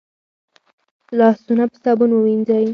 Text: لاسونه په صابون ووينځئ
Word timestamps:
لاسونه 1.17 1.63
په 1.71 1.77
صابون 1.83 2.11
ووينځئ 2.13 2.65